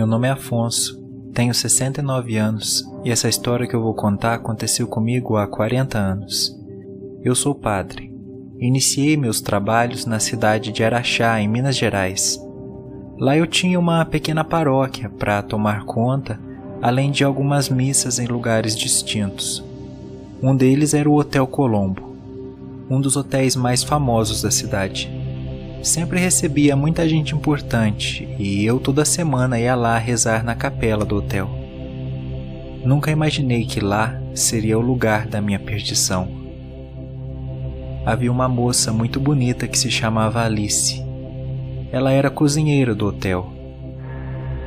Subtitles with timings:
[0.00, 0.98] Meu nome é Afonso,
[1.34, 6.58] tenho 69 anos e essa história que eu vou contar aconteceu comigo há 40 anos.
[7.22, 8.10] Eu sou padre.
[8.58, 12.40] Iniciei meus trabalhos na cidade de Araxá, em Minas Gerais.
[13.18, 16.40] Lá eu tinha uma pequena paróquia para tomar conta,
[16.80, 19.62] além de algumas missas em lugares distintos.
[20.42, 22.16] Um deles era o Hotel Colombo,
[22.88, 25.19] um dos hotéis mais famosos da cidade
[25.82, 31.16] sempre recebia muita gente importante e eu toda semana ia lá rezar na capela do
[31.16, 31.48] hotel.
[32.84, 36.28] Nunca imaginei que lá seria o lugar da minha perdição.
[38.04, 41.02] Havia uma moça muito bonita que se chamava Alice.
[41.92, 43.52] Ela era cozinheira do hotel.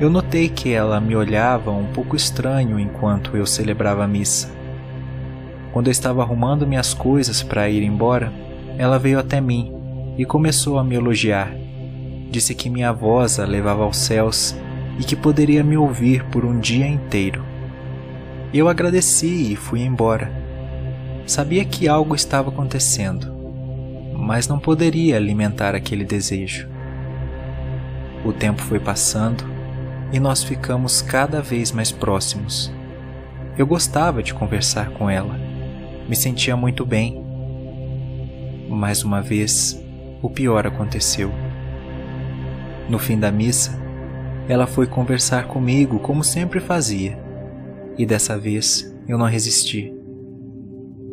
[0.00, 4.50] Eu notei que ela me olhava um pouco estranho enquanto eu celebrava a missa.
[5.72, 8.32] Quando eu estava arrumando minhas coisas para ir embora,
[8.78, 9.77] ela veio até mim
[10.18, 11.54] e começou a me elogiar.
[12.28, 14.54] Disse que minha voz a levava aos céus
[14.98, 17.44] e que poderia me ouvir por um dia inteiro.
[18.52, 20.30] Eu agradeci e fui embora.
[21.24, 23.32] Sabia que algo estava acontecendo,
[24.18, 26.68] mas não poderia alimentar aquele desejo.
[28.24, 29.44] O tempo foi passando
[30.12, 32.72] e nós ficamos cada vez mais próximos.
[33.56, 35.38] Eu gostava de conversar com ela,
[36.08, 37.24] me sentia muito bem.
[38.68, 39.80] Mais uma vez,
[40.22, 41.30] o pior aconteceu.
[42.88, 43.78] No fim da missa,
[44.48, 47.18] ela foi conversar comigo como sempre fazia,
[47.96, 49.94] e dessa vez eu não resisti.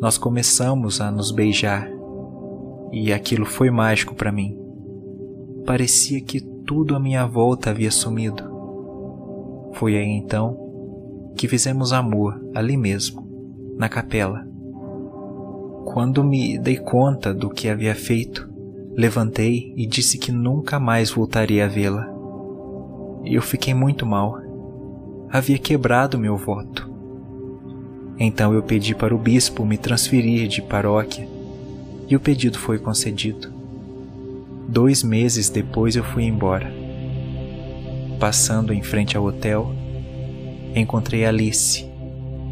[0.00, 1.88] Nós começamos a nos beijar,
[2.92, 4.58] e aquilo foi mágico para mim.
[5.66, 8.42] Parecia que tudo à minha volta havia sumido.
[9.74, 10.64] Foi aí então
[11.36, 13.26] que fizemos amor ali mesmo,
[13.76, 14.46] na capela.
[15.84, 18.55] Quando me dei conta do que havia feito,
[18.96, 22.08] Levantei e disse que nunca mais voltaria a vê-la.
[23.26, 24.38] Eu fiquei muito mal.
[25.28, 26.90] Havia quebrado meu voto.
[28.18, 31.28] Então eu pedi para o bispo me transferir de paróquia
[32.08, 33.52] e o pedido foi concedido.
[34.66, 36.72] Dois meses depois eu fui embora.
[38.18, 39.74] Passando em frente ao hotel,
[40.74, 41.84] encontrei Alice,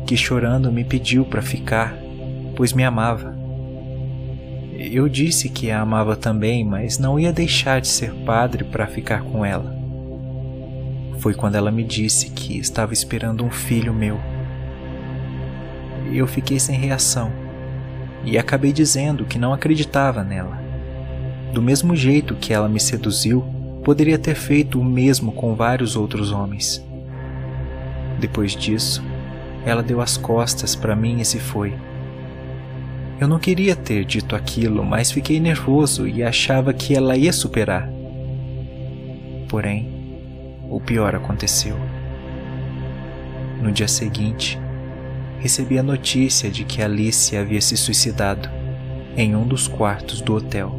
[0.07, 1.97] que chorando me pediu para ficar,
[2.55, 3.44] pois me amava.
[4.77, 9.23] Eu disse que a amava também, mas não ia deixar de ser padre para ficar
[9.23, 9.73] com ela.
[11.19, 14.21] Foi quando ela me disse que estava esperando um filho meu.
[16.13, 17.31] Eu fiquei sem reação
[18.25, 20.59] e acabei dizendo que não acreditava nela.
[21.53, 23.45] Do mesmo jeito que ela me seduziu,
[23.85, 26.85] poderia ter feito o mesmo com vários outros homens.
[28.19, 29.05] Depois disso,
[29.65, 31.75] ela deu as costas para mim e se foi.
[33.25, 37.89] Eu não queria ter dito aquilo, mas fiquei nervoso e achava que ela ia superar.
[39.49, 39.89] Porém,
[40.69, 41.75] o pior aconteceu.
[43.63, 44.61] No dia seguinte,
[45.41, 48.47] recebi a notícia de que Alice havia se suicidado
[49.17, 50.79] em um dos quartos do hotel.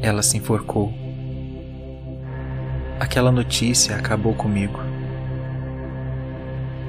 [0.00, 0.94] Ela se enforcou.
[2.98, 4.80] Aquela notícia acabou comigo.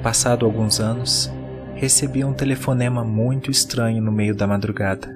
[0.02, 1.30] Passado alguns anos,
[1.78, 5.16] recebi um telefonema muito estranho no meio da madrugada.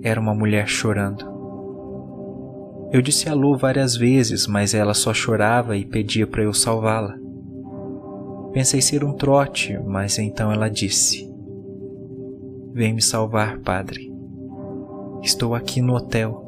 [0.00, 1.26] Era uma mulher chorando.
[2.92, 7.16] Eu disse alô várias vezes, mas ela só chorava e pedia para eu salvá-la.
[8.52, 11.28] Pensei ser um trote, mas então ela disse:
[12.72, 14.12] Vem me salvar, padre.
[15.22, 16.40] Estou aqui no hotel.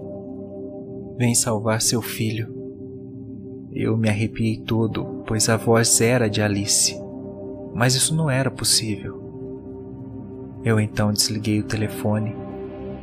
[1.19, 2.55] Vem salvar seu filho.
[3.73, 7.04] Eu me arrepiei todo, pois a voz era de Alice
[7.75, 9.21] mas isso não era possível.
[10.65, 12.35] Eu então desliguei o telefone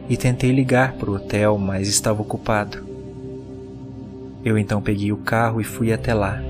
[0.09, 2.83] e tentei ligar para o hotel, mas estava ocupado.
[4.43, 6.41] Eu então peguei o carro e fui até lá.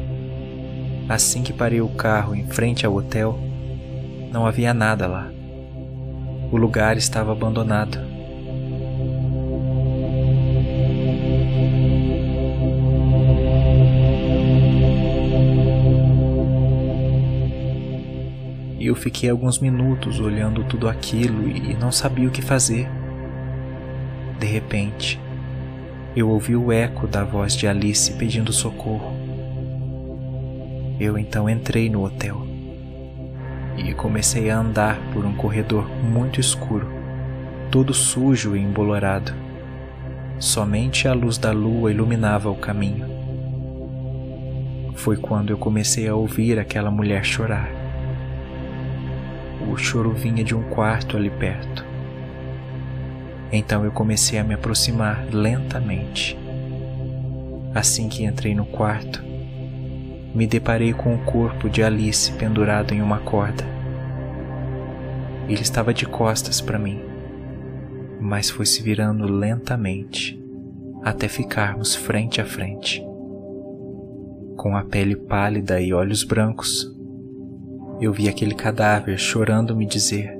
[1.09, 3.37] Assim que parei o carro em frente ao hotel,
[4.31, 5.29] não havia nada lá.
[6.51, 8.10] O lugar estava abandonado.
[18.91, 22.89] Eu fiquei alguns minutos olhando tudo aquilo e não sabia o que fazer.
[24.37, 25.17] De repente,
[26.13, 29.15] eu ouvi o eco da voz de Alice pedindo socorro.
[30.99, 32.45] Eu então entrei no hotel
[33.77, 36.91] e comecei a andar por um corredor muito escuro,
[37.71, 39.31] todo sujo e embolorado.
[40.37, 43.05] Somente a luz da lua iluminava o caminho.
[44.95, 47.80] Foi quando eu comecei a ouvir aquela mulher chorar.
[49.71, 51.85] O choro vinha de um quarto ali perto.
[53.53, 56.37] Então eu comecei a me aproximar lentamente.
[57.73, 59.23] Assim que entrei no quarto,
[60.35, 63.63] me deparei com o corpo de Alice pendurado em uma corda.
[65.47, 66.99] Ele estava de costas para mim,
[68.19, 70.37] mas foi se virando lentamente
[71.01, 73.01] até ficarmos frente a frente.
[74.57, 76.93] Com a pele pálida e olhos brancos,
[78.01, 80.35] eu vi aquele cadáver chorando me dizer: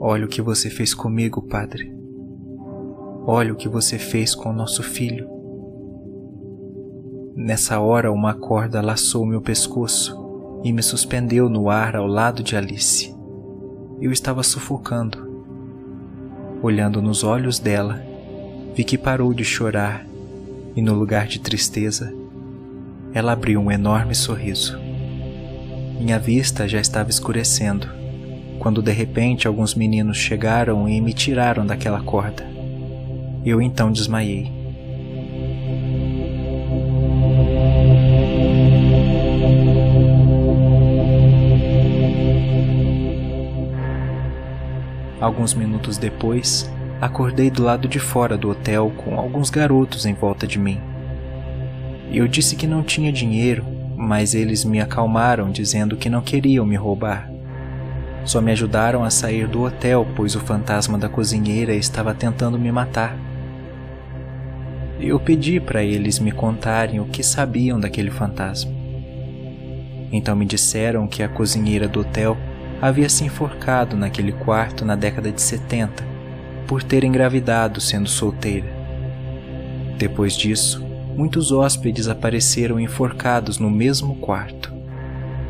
[0.00, 1.94] Olha o que você fez comigo, Padre.
[3.24, 5.28] Olha o que você fez com nosso filho.
[7.36, 12.56] Nessa hora, uma corda laçou meu pescoço e me suspendeu no ar ao lado de
[12.56, 13.14] Alice.
[14.00, 15.32] Eu estava sufocando.
[16.60, 18.02] Olhando nos olhos dela,
[18.74, 20.04] vi que parou de chorar
[20.74, 22.12] e, no lugar de tristeza,
[23.12, 24.83] ela abriu um enorme sorriso.
[25.98, 27.88] Minha vista já estava escurecendo,
[28.58, 32.44] quando de repente alguns meninos chegaram e me tiraram daquela corda.
[33.44, 34.50] Eu então desmaiei.
[45.20, 46.70] Alguns minutos depois,
[47.00, 50.78] acordei do lado de fora do hotel com alguns garotos em volta de mim.
[52.12, 53.64] Eu disse que não tinha dinheiro,
[53.96, 57.30] mas eles me acalmaram dizendo que não queriam me roubar.
[58.24, 62.72] Só me ajudaram a sair do hotel, pois o fantasma da cozinheira estava tentando me
[62.72, 63.16] matar.
[64.98, 68.72] Eu pedi para eles me contarem o que sabiam daquele fantasma.
[70.10, 72.36] Então me disseram que a cozinheira do hotel
[72.80, 76.04] havia se enforcado naquele quarto na década de 70
[76.66, 78.66] por ter engravidado sendo solteira.
[79.98, 80.84] Depois disso,
[81.16, 84.72] muitos hóspedes apareceram enforcados no mesmo quarto.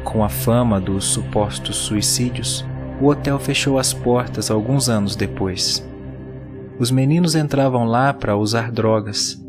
[0.05, 2.65] Com a fama dos supostos suicídios,
[3.01, 5.87] o hotel fechou as portas alguns anos depois.
[6.79, 9.43] Os meninos entravam lá para usar drogas,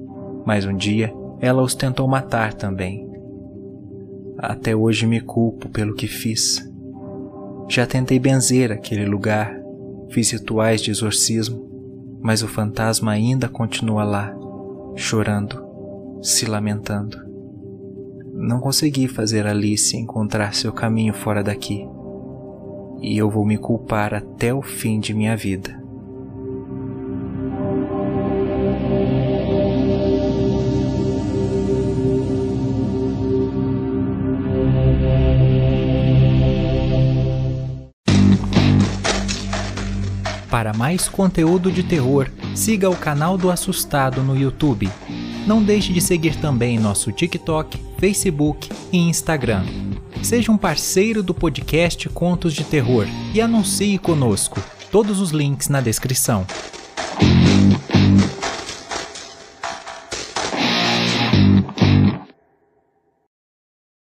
[0.45, 3.09] mas um dia ela os tentou matar também.
[4.37, 6.63] Até hoje me culpo pelo que fiz.
[7.67, 9.55] Já tentei benzer aquele lugar,
[10.09, 11.65] fiz rituais de exorcismo,
[12.21, 14.35] mas o fantasma ainda continua lá,
[14.95, 15.64] chorando,
[16.25, 17.17] se lamentando.
[18.33, 21.87] Não consegui fazer Alice encontrar seu caminho fora daqui,
[22.99, 25.79] e eu vou me culpar até o fim de minha vida.
[40.49, 44.89] Para mais conteúdo de terror, siga o canal do Assustado no YouTube.
[45.45, 49.63] Não deixe de seguir também nosso TikTok, Facebook e Instagram.
[50.23, 54.59] Seja um parceiro do podcast Contos de Terror e anuncie conosco.
[54.91, 56.47] Todos os links na descrição.